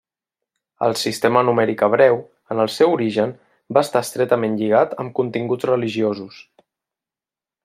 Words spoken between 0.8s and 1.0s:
El